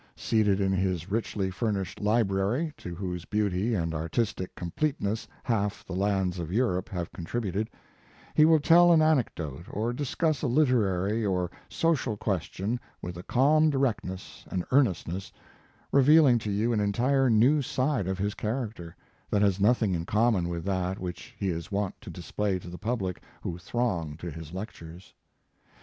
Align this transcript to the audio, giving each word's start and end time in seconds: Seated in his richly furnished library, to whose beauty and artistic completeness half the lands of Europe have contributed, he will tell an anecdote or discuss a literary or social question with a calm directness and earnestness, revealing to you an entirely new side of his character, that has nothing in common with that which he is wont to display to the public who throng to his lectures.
Seated 0.15 0.59
in 0.59 0.71
his 0.71 1.11
richly 1.11 1.51
furnished 1.51 2.01
library, 2.01 2.73
to 2.77 2.95
whose 2.95 3.25
beauty 3.25 3.75
and 3.75 3.93
artistic 3.93 4.55
completeness 4.55 5.27
half 5.43 5.85
the 5.85 5.93
lands 5.93 6.39
of 6.39 6.51
Europe 6.51 6.89
have 6.89 7.11
contributed, 7.13 7.69
he 8.33 8.43
will 8.43 8.59
tell 8.59 8.91
an 8.91 9.03
anecdote 9.03 9.65
or 9.69 9.93
discuss 9.93 10.41
a 10.41 10.47
literary 10.47 11.23
or 11.23 11.51
social 11.69 12.17
question 12.17 12.79
with 12.99 13.15
a 13.15 13.21
calm 13.21 13.69
directness 13.69 14.43
and 14.49 14.65
earnestness, 14.71 15.31
revealing 15.91 16.39
to 16.39 16.49
you 16.49 16.73
an 16.73 16.79
entirely 16.79 17.31
new 17.35 17.61
side 17.61 18.07
of 18.07 18.17
his 18.17 18.33
character, 18.33 18.95
that 19.29 19.43
has 19.43 19.59
nothing 19.59 19.93
in 19.93 20.05
common 20.07 20.47
with 20.49 20.63
that 20.65 20.97
which 20.97 21.35
he 21.37 21.49
is 21.49 21.71
wont 21.71 21.93
to 22.01 22.09
display 22.09 22.57
to 22.57 22.69
the 22.69 22.79
public 22.79 23.21
who 23.43 23.59
throng 23.59 24.17
to 24.17 24.31
his 24.31 24.51
lectures. 24.51 25.13